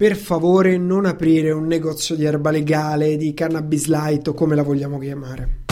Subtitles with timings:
[0.00, 4.62] per favore non aprire un negozio di erba legale, di cannabis light o come la
[4.62, 5.69] vogliamo chiamare.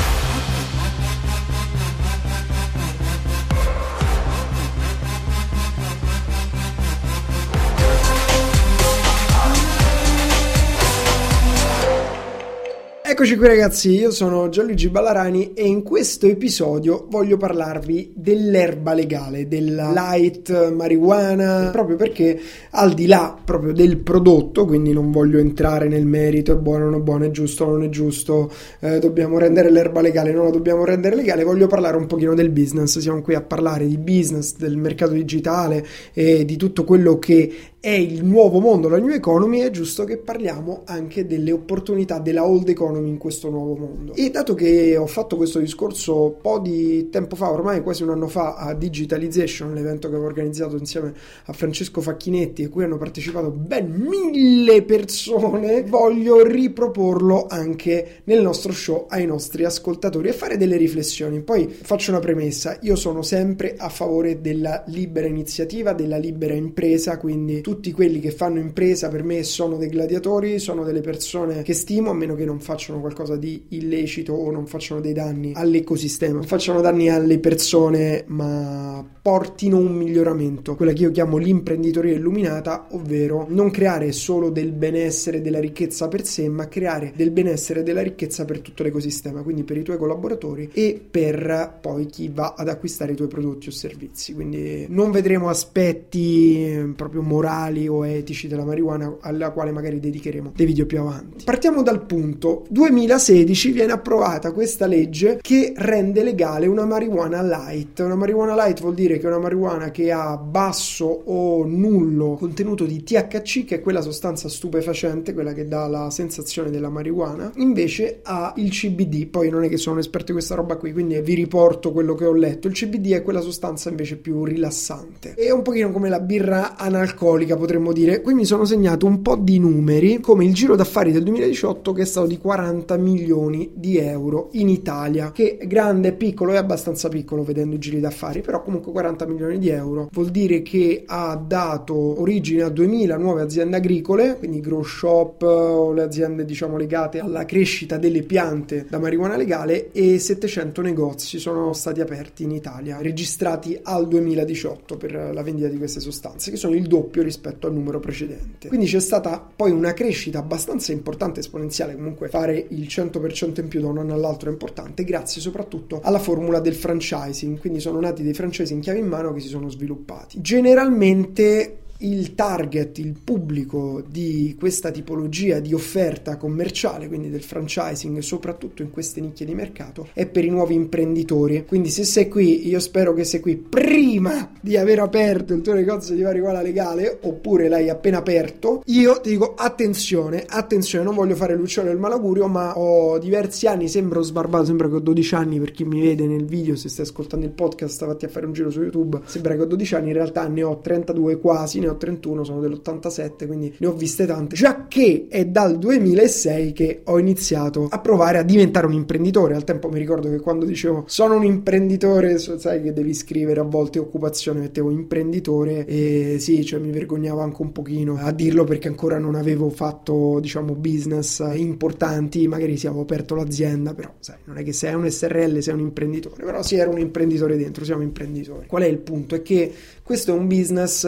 [13.19, 19.49] Eccoci qui ragazzi, io sono Gianluigi Ballarani e in questo episodio voglio parlarvi dell'erba legale,
[19.49, 22.41] della light marijuana, proprio perché
[22.71, 27.01] al di là proprio del prodotto, quindi non voglio entrare nel merito, è buono, non
[27.01, 30.85] è buono, è giusto, non è giusto, eh, dobbiamo rendere l'erba legale, non la dobbiamo
[30.85, 34.77] rendere legale, voglio parlare un pochino del business, siamo qui a parlare di business, del
[34.77, 39.71] mercato digitale e di tutto quello che è il nuovo mondo, la new economy, è
[39.71, 44.15] giusto che parliamo anche delle opportunità della old economy in questo nuovo mondo.
[44.15, 48.11] E dato che ho fatto questo discorso un po' di tempo fa, ormai quasi un
[48.11, 51.15] anno fa, a Digitalization, l'evento che avevo organizzato insieme
[51.45, 58.73] a Francesco Facchinetti, a cui hanno partecipato ben mille persone, voglio riproporlo anche nel nostro
[58.73, 61.43] show ai nostri ascoltatori e fare delle riflessioni.
[61.43, 67.19] Poi faccio una premessa, io sono sempre a favore della libera iniziativa, della libera impresa,
[67.19, 71.75] quindi tutti quelli che fanno impresa per me sono dei gladiatori, sono delle persone che
[71.75, 76.43] stimo, a meno che non facciano qualcosa di illecito o non facciano dei danni all'ecosistema,
[76.43, 83.47] facciano danni alle persone, ma portino un miglioramento, quella che io chiamo l'imprenditoria illuminata, ovvero
[83.49, 87.83] non creare solo del benessere e della ricchezza per sé, ma creare del benessere e
[87.83, 92.55] della ricchezza per tutto l'ecosistema, quindi per i tuoi collaboratori e per poi chi va
[92.57, 94.35] ad acquistare i tuoi prodotti o servizi.
[94.35, 100.53] Quindi non vedremo aspetti proprio morali morali o etici della marijuana alla quale magari dedicheremo
[100.55, 101.45] dei video più avanti.
[101.45, 107.99] Partiamo dal punto 2016 viene approvata questa legge che rende legale una marijuana light.
[108.01, 112.85] Una marijuana light vuol dire che è una marijuana che ha basso o nullo contenuto
[112.85, 118.21] di THC, che è quella sostanza stupefacente, quella che dà la sensazione della marijuana, invece
[118.23, 119.27] ha il CBD.
[119.27, 122.15] Poi non è che sono un esperto di questa roba qui, quindi vi riporto quello
[122.15, 122.69] che ho letto.
[122.69, 125.35] Il CBD è quella sostanza invece più rilassante.
[125.35, 128.21] È un pochino come la birra analcolica storica potremmo dire.
[128.21, 132.03] Qui mi sono segnato un po' di numeri, come il giro d'affari del 2018 che
[132.03, 137.43] è stato di 40 milioni di euro in Italia, che grande, piccolo, è abbastanza piccolo
[137.43, 142.21] vedendo i giri d'affari, però comunque 40 milioni di euro vuol dire che ha dato
[142.21, 147.45] origine a 2000 nuove aziende agricole, quindi grow shop o le aziende diciamo legate alla
[147.45, 153.79] crescita delle piante da marijuana legale e 700 negozi sono stati aperti in Italia, registrati
[153.83, 157.73] al 2018 per la vendita di queste sostanze, che sono il doppio rispetto rispetto al
[157.73, 158.67] numero precedente.
[158.69, 163.81] Quindi c'è stata poi una crescita abbastanza importante, esponenziale, comunque fare il 100% in più
[163.81, 168.23] da un anno all'altro è importante, grazie soprattutto alla formula del franchising, quindi sono nati
[168.23, 170.41] dei franchising chiave in mano che si sono sviluppati.
[170.41, 178.83] Generalmente il target, il pubblico di questa tipologia di offerta commerciale, quindi del franchising, soprattutto
[178.83, 181.65] in queste nicchie di mercato, è per i nuovi imprenditori.
[181.67, 185.75] Quindi se sei qui, io spero che sei qui prima di aver aperto il tuo
[185.75, 191.35] negozio di marijuana legale, oppure l'hai appena aperto, io ti dico attenzione, attenzione, non voglio
[191.35, 195.59] fare l'uccello del malaugurio, ma ho diversi anni, sembro sbarbato, sembra che ho 12 anni
[195.59, 198.53] per chi mi vede nel video, se stai ascoltando il podcast, vatti a fare un
[198.53, 201.95] giro su YouTube, sembra che ho 12 anni, in realtà ne ho 32 quasi, ne
[201.95, 204.55] ho 31, sono dell'87, quindi ne ho viste tante.
[204.55, 209.55] Già che è dal 2006 che ho iniziato a provare a diventare un imprenditore.
[209.55, 213.65] Al tempo mi ricordo che quando dicevo sono un imprenditore, sai che devi scrivere a
[213.65, 218.89] volte occupazione, mettevo imprenditore e sì, cioè mi vergognavo anche un pochino a dirlo perché
[218.89, 224.59] ancora non avevo fatto, diciamo, business importanti, magari sì, avevo aperto l'azienda, però sai, non
[224.59, 228.03] è che sei un SRL, sei un imprenditore, però sì, ero un imprenditore dentro, siamo
[228.03, 228.67] imprenditori.
[228.67, 229.35] Qual è il punto?
[229.35, 229.73] È che
[230.09, 231.07] questo è un business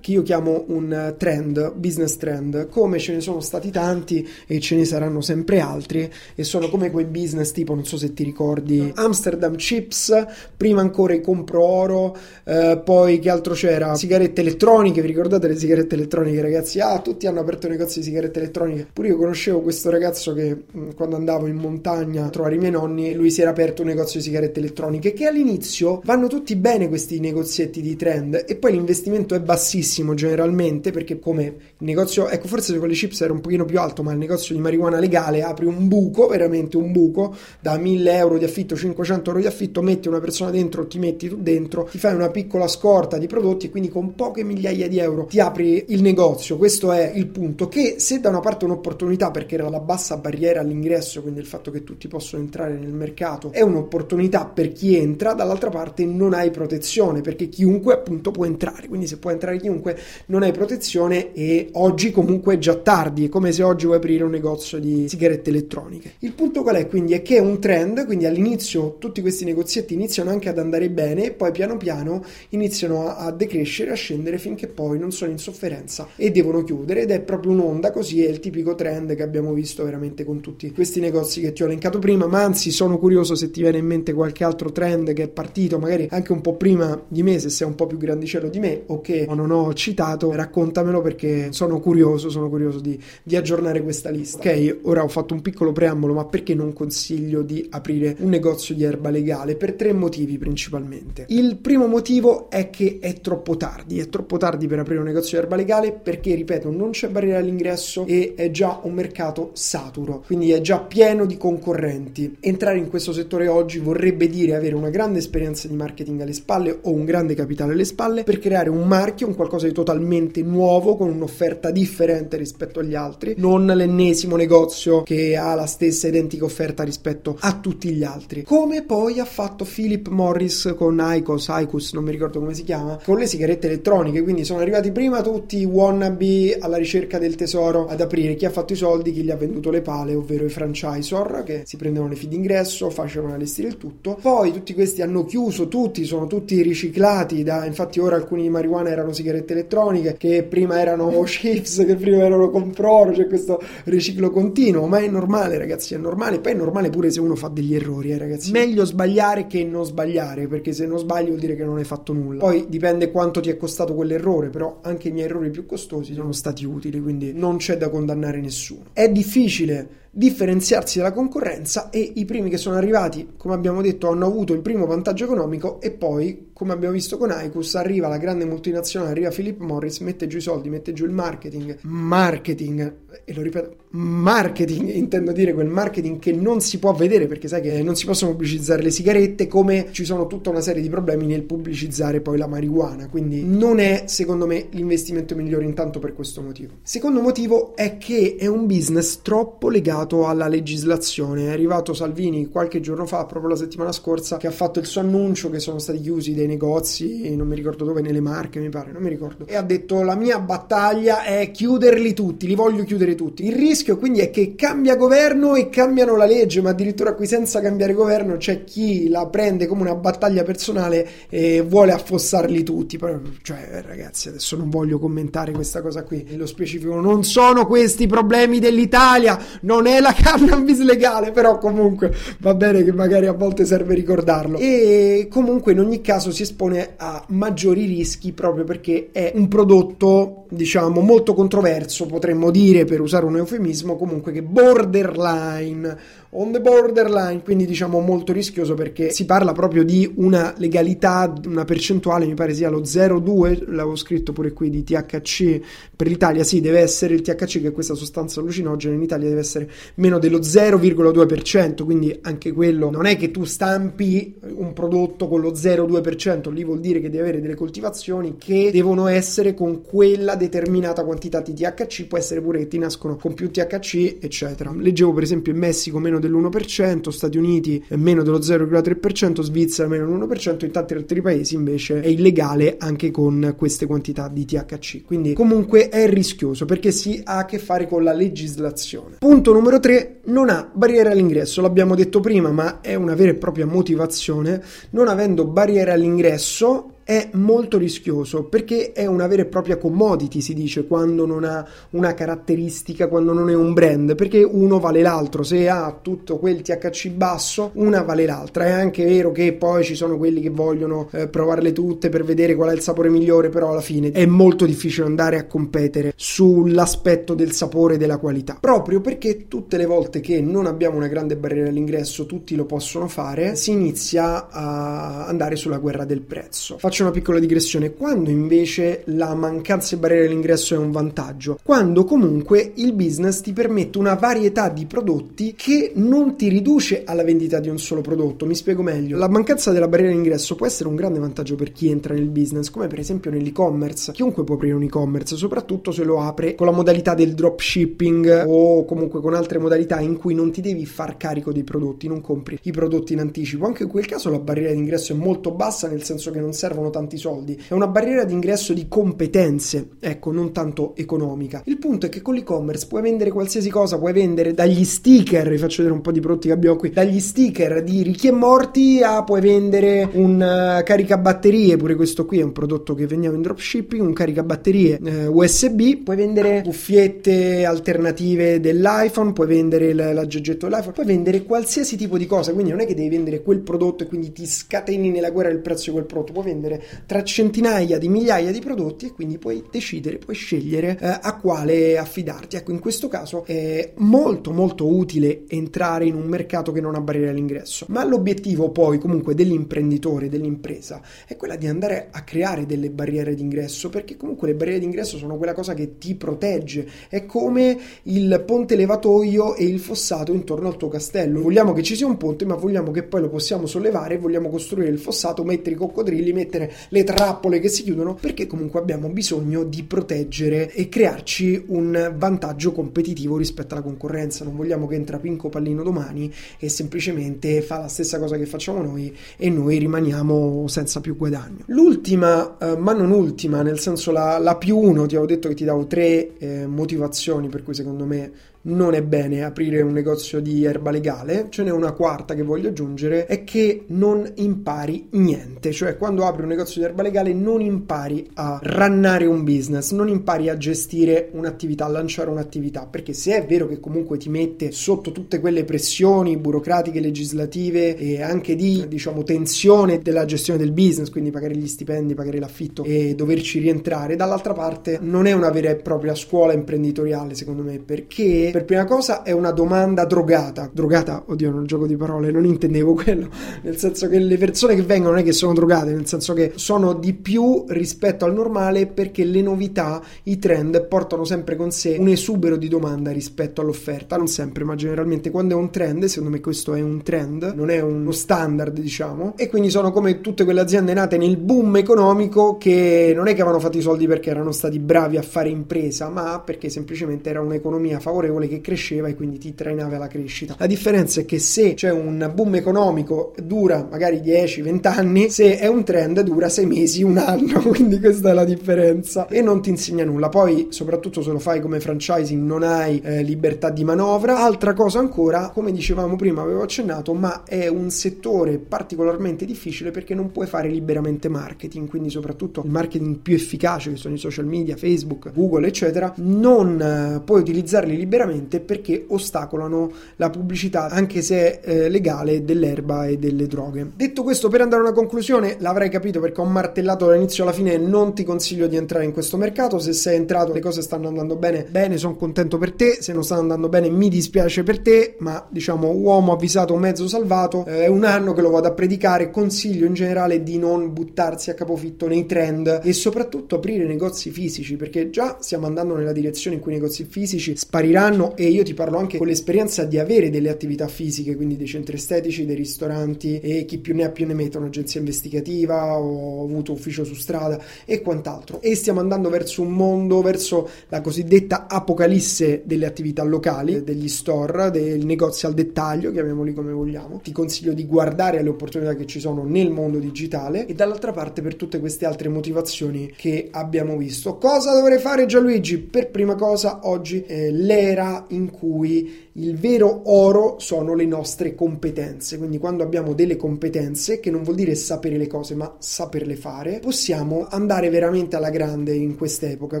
[0.00, 4.76] che io chiamo un trend, business trend, come ce ne sono stati tanti e ce
[4.76, 8.92] ne saranno sempre altri e sono come quei business tipo, non so se ti ricordi,
[8.94, 13.94] Amsterdam Chips, prima ancora i compro oro, eh, poi che altro c'era?
[13.94, 16.80] Sigarette elettroniche, vi ricordate le sigarette elettroniche ragazzi?
[16.80, 20.90] Ah, tutti hanno aperto negozi di sigarette elettroniche, pure io conoscevo questo ragazzo che mm,
[20.94, 24.20] quando andavo in montagna a trovare i miei nonni, lui si era aperto un negozio
[24.20, 28.10] di sigarette elettroniche che all'inizio vanno tutti bene questi negozietti di trend
[28.46, 33.20] e poi l'investimento è bassissimo generalmente perché come il negozio, ecco forse con le chips
[33.20, 36.76] era un pochino più alto, ma il negozio di marijuana legale apri un buco, veramente
[36.76, 40.86] un buco, da 1000 euro di affitto, 500 euro di affitto, metti una persona dentro,
[40.86, 44.88] ti metti tu dentro, ti fai una piccola scorta di prodotti quindi con poche migliaia
[44.88, 46.56] di euro ti apri il negozio.
[46.56, 50.16] Questo è il punto che se da una parte è un'opportunità perché era la bassa
[50.16, 54.96] barriera all'ingresso, quindi il fatto che tutti possono entrare nel mercato è un'opportunità per chi
[54.96, 59.58] entra, dall'altra parte non hai protezione perché chiunque appunto può entrare, quindi se può entrare
[59.58, 59.96] chiunque
[60.26, 64.24] non hai protezione e oggi comunque è già tardi, è come se oggi vuoi aprire
[64.24, 66.12] un negozio di sigarette elettroniche.
[66.18, 67.14] Il punto qual è quindi?
[67.14, 71.26] È che è un trend, quindi all'inizio tutti questi negozietti iniziano anche ad andare bene
[71.26, 75.38] e poi piano piano iniziano a, a decrescere, a scendere finché poi non sono in
[75.38, 79.52] sofferenza e devono chiudere ed è proprio un'onda così, è il tipico trend che abbiamo
[79.52, 83.34] visto veramente con tutti questi negozi che ti ho elencato prima, ma anzi sono curioso
[83.34, 86.54] se ti viene in mente qualche altro trend che è partito magari anche un po'
[86.56, 89.72] prima di me, se sei un po' più grandicello di me o che non ho
[89.74, 94.38] citato, raccontamelo perché sono curioso, sono curioso di, di aggiornare questa lista.
[94.38, 98.74] Ok, ora ho fatto un piccolo preambolo, ma perché non consiglio di aprire un negozio
[98.74, 99.56] di erba legale?
[99.56, 101.26] Per tre motivi principalmente.
[101.28, 105.38] Il primo motivo è che è troppo tardi, è troppo tardi per aprire un negozio
[105.38, 110.22] di erba legale perché, ripeto, non c'è barriera all'ingresso e è già un mercato saturo,
[110.26, 112.36] quindi è già pieno di concorrenti.
[112.40, 116.78] Entrare in questo settore oggi vorrebbe dire avere una grande esperienza di marketing alle spalle
[116.82, 120.96] o un grande capitale alle spalle per creare un marchio, un qualcosa di totalmente nuovo
[120.96, 126.82] con un'offerta differente rispetto agli altri, non l'ennesimo negozio che ha la stessa identica offerta
[126.82, 128.42] rispetto a tutti gli altri.
[128.42, 132.98] Come poi ha fatto Philip Morris con Icos, Icos non mi ricordo come si chiama,
[133.04, 137.86] con le sigarette elettroniche, quindi sono arrivati prima tutti i wannabe alla ricerca del tesoro
[137.86, 140.50] ad aprire chi ha fatto i soldi, chi gli ha venduto le pale, ovvero i
[140.50, 144.18] franchisor che si prendevano le fee d'ingresso, facevano allestire il tutto.
[144.20, 148.90] Poi tutti questi hanno chiuso, tutti sono tutti riciclati da infatti ora alcuni di marijuana
[148.90, 154.86] erano sigarette elettroniche che prima erano chips, che prima erano comproro, c'è questo riciclo continuo,
[154.86, 158.10] ma è normale ragazzi, è normale, poi è normale pure se uno fa degli errori,
[158.10, 158.50] eh, ragazzi.
[158.50, 162.12] Meglio sbagliare che non sbagliare, perché se non sbagli vuol dire che non hai fatto
[162.12, 162.40] nulla.
[162.40, 166.32] Poi dipende quanto ti è costato quell'errore, però anche i miei errori più costosi sono
[166.32, 168.84] stati utili, quindi non c'è da condannare nessuno.
[168.92, 174.26] È difficile differenziarsi dalla concorrenza e i primi che sono arrivati, come abbiamo detto, hanno
[174.26, 178.44] avuto il primo vantaggio economico e poi, come abbiamo visto con Icus, arriva la grande
[178.44, 183.40] multinazionale, arriva Philip Morris, mette giù i soldi, mette giù il marketing, marketing, e lo
[183.40, 187.94] ripeto, marketing, intendo dire quel marketing che non si può vedere perché sai che non
[187.94, 192.20] si possono pubblicizzare le sigarette come ci sono tutta una serie di problemi nel pubblicizzare
[192.20, 196.74] poi la marijuana, quindi non è secondo me l'investimento migliore intanto per questo motivo.
[196.82, 201.46] Secondo motivo è che è un business troppo legato alla legislazione.
[201.46, 205.00] È arrivato Salvini qualche giorno fa, proprio la settimana scorsa, che ha fatto il suo
[205.00, 208.92] annuncio che sono stati chiusi dei negozi, non mi ricordo dove, nelle Marche mi pare,
[208.92, 209.46] non mi ricordo.
[209.46, 213.46] E ha detto la mia battaglia è chiuderli tutti, li voglio chiudere tutti.
[213.46, 217.60] Il rischio quindi è che cambia governo e cambiano la legge, ma addirittura qui senza
[217.60, 222.98] cambiare governo c'è chi la prende come una battaglia personale e vuole affossarli tutti.
[223.42, 226.26] Cioè, ragazzi, adesso non voglio commentare questa cosa qui.
[226.28, 232.14] Nello specifico non sono questi i problemi dell'Italia, non è la cannabis legale, però comunque
[232.40, 234.58] va bene che magari a volte serve ricordarlo.
[234.58, 240.44] E comunque in ogni caso si espone a maggiori rischi proprio perché è un prodotto,
[240.50, 245.98] diciamo, molto controverso, potremmo dire per usare un eufemismo, comunque che borderline
[246.34, 251.64] on the borderline, quindi diciamo molto rischioso perché si parla proprio di una legalità, una
[251.64, 255.60] percentuale, mi pare sia lo 0,2, l'avevo scritto pure qui di THC
[255.94, 259.40] per l'Italia, sì, deve essere il THC che è questa sostanza allucinogena, in Italia deve
[259.40, 265.42] essere meno dello 0,2%, quindi anche quello non è che tu stampi un prodotto con
[265.42, 270.34] lo 0,2%, lì vuol dire che devi avere delle coltivazioni che devono essere con quella
[270.34, 274.72] determinata quantità di THC, può essere pure che ti nascono con più THC, eccetera.
[274.74, 280.64] Leggevo per esempio in Messico meno dell'1%, Stati Uniti meno dello 0,3%, Svizzera meno dell'1%,
[280.64, 285.04] in tanti altri paesi invece è illegale anche con queste quantità di THC.
[285.04, 289.16] Quindi comunque è rischioso perché si ha a che fare con la legislazione.
[289.18, 293.34] Punto numero 3, non ha barriere all'ingresso, l'abbiamo detto prima, ma è una vera e
[293.34, 294.62] propria motivazione.
[294.90, 300.54] Non avendo barriere all'ingresso è molto rischioso perché è una vera e propria commodity, si
[300.54, 305.42] dice, quando non ha una caratteristica, quando non è un brand, perché uno vale l'altro,
[305.42, 308.64] se ha tutto quel THC basso, una vale l'altra.
[308.66, 312.54] È anche vero che poi ci sono quelli che vogliono eh, provarle tutte per vedere
[312.54, 317.34] qual è il sapore migliore, però alla fine è molto difficile andare a competere sull'aspetto
[317.34, 321.36] del sapore e della qualità, proprio perché tutte le volte che non abbiamo una grande
[321.36, 326.78] barriera all'ingresso, tutti lo possono fare, si inizia a andare sulla guerra del prezzo.
[326.78, 327.92] Faccio una piccola digressione.
[327.92, 331.58] Quando invece la mancanza di barriere all'ingresso è un vantaggio?
[331.62, 337.24] Quando comunque il business ti permette una varietà di prodotti che non ti riduce alla
[337.24, 338.46] vendita di un solo prodotto.
[338.46, 339.16] Mi spiego meglio.
[339.16, 342.70] La mancanza della barriera all'ingresso può essere un grande vantaggio per chi entra nel business,
[342.70, 344.12] come per esempio nell'e-commerce.
[344.12, 348.84] Chiunque può aprire un e-commerce, soprattutto se lo apre con la modalità del dropshipping o
[348.84, 352.58] comunque con altre modalità in cui non ti devi far carico dei prodotti, non compri
[352.62, 353.66] i prodotti in anticipo.
[353.66, 356.81] Anche in quel caso la barriera d'ingresso è molto bassa, nel senso che non servono
[356.82, 361.62] servono tanti soldi, è una barriera d'ingresso di competenze, ecco, non tanto economica.
[361.66, 365.58] Il punto è che con l'e-commerce puoi vendere qualsiasi cosa, puoi vendere dagli sticker, vi
[365.58, 369.00] faccio vedere un po' di prodotti che abbiamo qui, dagli sticker di ricchi e morti
[369.02, 373.42] a puoi vendere un uh, caricabatterie, pure questo qui è un prodotto che vendiamo in
[373.42, 381.06] dropshipping, un caricabatterie uh, USB, puoi vendere cuffiette alternative dell'iPhone, puoi vendere l'aggeggetto dell'iPhone, puoi
[381.06, 384.32] vendere qualsiasi tipo di cosa, quindi non è che devi vendere quel prodotto e quindi
[384.32, 386.71] ti scateni nella guerra il prezzo di quel prodotto, puoi vendere
[387.06, 391.98] tra centinaia di migliaia di prodotti e quindi puoi decidere, puoi scegliere uh, a quale
[391.98, 392.56] affidarti.
[392.56, 397.00] Ecco, in questo caso è molto molto utile entrare in un mercato che non ha
[397.00, 402.90] barriere all'ingresso, ma l'obiettivo poi comunque dell'imprenditore, dell'impresa, è quella di andare a creare delle
[402.90, 407.78] barriere d'ingresso, perché comunque le barriere d'ingresso sono quella cosa che ti protegge, è come
[408.04, 411.40] il ponte levatoio e il fossato intorno al tuo castello.
[411.40, 414.90] Vogliamo che ci sia un ponte, ma vogliamo che poi lo possiamo sollevare, vogliamo costruire
[414.90, 419.64] il fossato, mettere i coccodrilli, mettere le trappole che si chiudono, perché comunque abbiamo bisogno
[419.64, 424.44] di proteggere e crearci un vantaggio competitivo rispetto alla concorrenza.
[424.44, 428.82] Non vogliamo che entra Pinco Pallino domani e semplicemente fa la stessa cosa che facciamo
[428.82, 431.64] noi e noi rimaniamo senza più guadagno.
[431.66, 435.54] L'ultima, eh, ma non ultima, nel senso la, la, più uno, ti avevo detto che
[435.54, 438.30] ti davo tre eh, motivazioni per cui secondo me
[438.62, 442.68] non è bene aprire un negozio di erba legale, ce n'è una quarta che voglio
[442.68, 447.60] aggiungere, è che non impari niente, cioè quando apri un negozio di erba legale non
[447.60, 453.36] impari a rannare un business, non impari a gestire un'attività, a lanciare un'attività, perché se
[453.36, 458.84] è vero che comunque ti mette sotto tutte quelle pressioni burocratiche, legislative e anche di,
[458.86, 464.16] diciamo, tensione della gestione del business, quindi pagare gli stipendi, pagare l'affitto e doverci rientrare,
[464.16, 468.84] dall'altra parte non è una vera e propria scuola imprenditoriale, secondo me, perché per prima
[468.84, 470.70] cosa è una domanda drogata.
[470.72, 473.28] Drogata, oddio, non gioco di parole, non intendevo quello.
[473.62, 476.52] Nel senso che le persone che vengono non è che sono drogate, nel senso che
[476.54, 481.96] sono di più rispetto al normale perché le novità, i trend portano sempre con sé
[481.98, 484.16] un esubero di domanda rispetto all'offerta.
[484.16, 487.70] Non sempre, ma generalmente quando è un trend, secondo me questo è un trend, non
[487.70, 489.34] è uno standard, diciamo.
[489.36, 493.40] E quindi sono come tutte quelle aziende nate nel boom economico che non è che
[493.40, 497.40] avevano fatto i soldi perché erano stati bravi a fare impresa, ma perché semplicemente era
[497.40, 500.56] un'economia favorevole variabile che cresceva e quindi ti trainava la crescita.
[500.58, 505.66] La differenza è che se c'è un boom economico dura magari 10-20 anni, se è
[505.66, 509.70] un trend dura 6 mesi, un anno, quindi questa è la differenza e non ti
[509.70, 510.28] insegna nulla.
[510.28, 514.42] Poi soprattutto se lo fai come franchising non hai eh, libertà di manovra.
[514.42, 520.14] Altra cosa ancora, come dicevamo prima, avevo accennato, ma è un settore particolarmente difficile perché
[520.14, 524.46] non puoi fare liberamente marketing, quindi soprattutto il marketing più efficace che sono i social
[524.46, 531.22] media, Facebook, Google, eccetera, non eh, puoi utilizzarli liberamente sicuramente perché ostacolano la pubblicità, anche
[531.22, 533.90] se eh, legale, dell'erba e delle droghe.
[533.94, 537.76] Detto questo, per andare a una conclusione, l'avrai capito perché ho martellato dall'inizio alla fine,
[537.76, 541.36] non ti consiglio di entrare in questo mercato, se sei entrato le cose stanno andando
[541.36, 545.16] bene, bene, sono contento per te, se non stanno andando bene mi dispiace per te,
[545.18, 549.30] ma diciamo uomo avvisato, mezzo salvato, eh, è un anno che lo vado a predicare,
[549.30, 554.76] consiglio in generale di non buttarsi a capofitto nei trend e soprattutto aprire negozi fisici,
[554.76, 558.62] perché già stiamo andando nella direzione in cui i negozi fisici spariranno anno e io
[558.62, 562.54] ti parlo anche con l'esperienza di avere delle attività fisiche, quindi dei centri estetici, dei
[562.54, 567.14] ristoranti e chi più ne ha più ne mette, un'agenzia investigativa, ho avuto ufficio su
[567.14, 568.60] strada e quant'altro.
[568.60, 574.70] E stiamo andando verso un mondo, verso la cosiddetta apocalisse delle attività locali, degli store,
[574.70, 577.20] dei negozi al dettaglio, chiamiamoli come vogliamo.
[577.22, 581.42] Ti consiglio di guardare alle opportunità che ci sono nel mondo digitale e dall'altra parte
[581.42, 584.36] per tutte queste altre motivazioni che abbiamo visto.
[584.36, 585.78] Cosa dovrei fare Gianluigi?
[585.78, 592.38] Per prima cosa oggi eh, l'era in cui il vero oro sono le nostre competenze.
[592.38, 596.80] Quindi quando abbiamo delle competenze, che non vuol dire sapere le cose, ma saperle fare,
[596.80, 599.80] possiamo andare veramente alla grande in quest'epoca.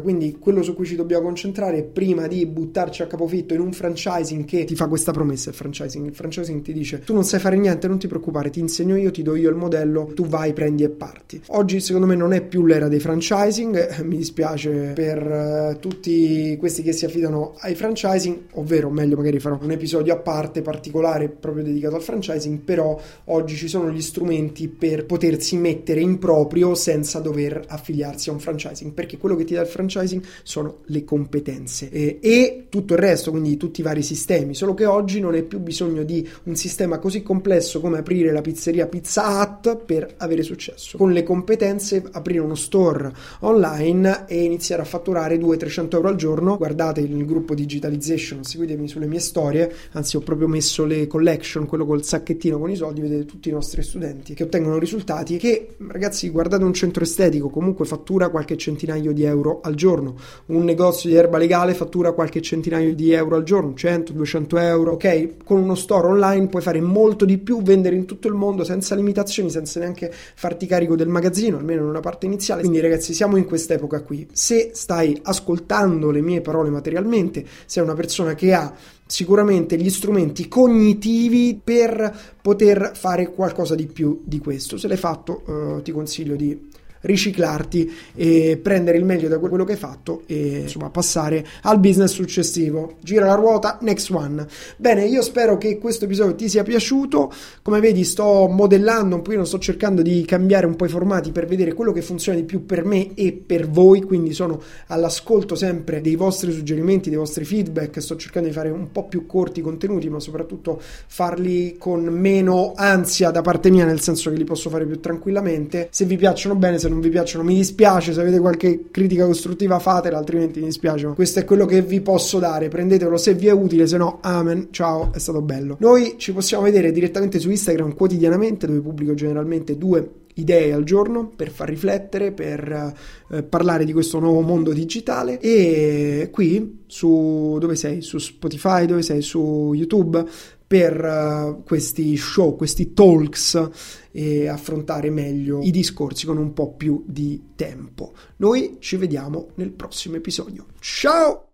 [0.00, 4.44] Quindi quello su cui ci dobbiamo concentrare prima di buttarci a capofitto in un franchising
[4.44, 6.06] che ti fa questa promessa, il franchising.
[6.06, 9.10] Il franchising ti dice tu non sai fare niente, non ti preoccupare, ti insegno io,
[9.10, 11.40] ti do io il modello, tu vai, prendi e parti.
[11.48, 16.82] Oggi secondo me non è più l'era dei franchising, mi dispiace per uh, tutti questi
[16.82, 18.12] che si affidano ai franchising,
[18.52, 23.56] ovvero meglio magari farò un episodio a parte particolare proprio dedicato al franchising, però oggi
[23.56, 28.92] ci sono gli strumenti per potersi mettere in proprio senza dover affiliarsi a un franchising,
[28.92, 33.30] perché quello che ti dà il franchising sono le competenze e, e tutto il resto,
[33.30, 36.98] quindi tutti i vari sistemi, solo che oggi non hai più bisogno di un sistema
[36.98, 40.98] così complesso come aprire la pizzeria Pizza Hut per avere successo.
[40.98, 46.56] Con le competenze aprire uno store online e iniziare a fatturare 200-300 euro al giorno,
[46.56, 51.66] guardate il gruppo Digitalizzazione monetization, seguitemi sulle mie storie, anzi ho proprio messo le collection,
[51.66, 55.74] quello col sacchettino con i soldi, vedete tutti i nostri studenti che ottengono risultati che
[55.88, 60.16] ragazzi guardate un centro estetico, comunque fattura qualche centinaio di euro al giorno,
[60.46, 64.92] un negozio di erba legale fattura qualche centinaio di euro al giorno, 100, 200 euro,
[64.92, 65.44] ok?
[65.44, 68.94] Con uno store online puoi fare molto di più, vendere in tutto il mondo senza
[68.94, 72.60] limitazioni, senza neanche farti carico del magazzino, almeno in una parte iniziale.
[72.60, 74.26] Quindi ragazzi siamo in quest'epoca qui.
[74.32, 78.74] Se stai ascoltando le mie parole materialmente, sei una persona che ha
[79.06, 84.78] sicuramente gli strumenti cognitivi per poter fare qualcosa di più di questo.
[84.78, 85.42] Se l'hai fatto,
[85.78, 86.70] eh, ti consiglio di
[87.02, 92.12] riciclarti e prendere il meglio da quello che hai fatto e insomma passare al business
[92.12, 92.96] successivo.
[93.00, 94.46] Gira la ruota, next one.
[94.76, 97.32] Bene, io spero che questo episodio ti sia piaciuto.
[97.62, 101.46] Come vedi, sto modellando un pochino, sto cercando di cambiare un po' i formati per
[101.46, 104.02] vedere quello che funziona di più per me e per voi.
[104.02, 108.00] Quindi sono all'ascolto sempre dei vostri suggerimenti, dei vostri feedback.
[108.00, 112.72] Sto cercando di fare un po' più corti i contenuti, ma soprattutto farli con meno
[112.76, 115.88] ansia da parte mia, nel senso che li posso fare più tranquillamente.
[115.90, 119.78] Se vi piacciono bene, se non vi piacciono mi dispiace, se avete qualche critica costruttiva
[119.78, 123.48] fatela, altrimenti mi dispiace, ma questo è quello che vi posso dare, prendetelo se vi
[123.48, 125.76] è utile, se no amen, ciao, è stato bello.
[125.80, 131.30] Noi ci possiamo vedere direttamente su Instagram quotidianamente, dove pubblico generalmente due idee al giorno
[131.34, 132.94] per far riflettere, per
[133.30, 138.00] eh, parlare di questo nuovo mondo digitale e qui su dove sei?
[138.00, 139.20] Su Spotify, dove sei?
[139.20, 140.24] Su YouTube
[140.72, 143.68] per uh, questi show, questi talks
[144.10, 148.14] e affrontare meglio i discorsi con un po' più di tempo.
[148.36, 150.68] Noi ci vediamo nel prossimo episodio.
[150.80, 151.51] Ciao!